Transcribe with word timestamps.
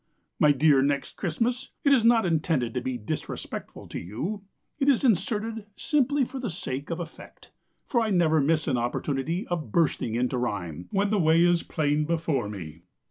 My 0.39 0.51
dear 0.51 0.81
Next 0.81 1.15
Christmas, 1.15 1.69
Is 1.85 2.03
not 2.03 2.25
intended 2.25 2.73
to 2.73 2.81
be 2.81 2.97
Disrespectful 2.97 3.87
to 3.89 3.99
you; 3.99 4.41
It 4.79 4.89
is 4.89 5.03
inserted 5.03 5.67
simply 5.77 6.25
For 6.25 6.39
the 6.39 6.49
sake 6.49 6.89
of 6.89 6.99
effect. 6.99 7.51
For 7.85 8.01
I 8.01 8.09
never 8.09 8.41
miss 8.41 8.67
an 8.67 8.77
opportunity 8.79 9.45
Of 9.45 9.71
bursting 9.71 10.15
into 10.15 10.39
rhyme. 10.39 10.87
When 10.91 11.11
the 11.11 11.19
way 11.19 11.43
is 11.43 11.61
plain 11.61 12.05
before 12.05 12.49
me. 12.49 12.81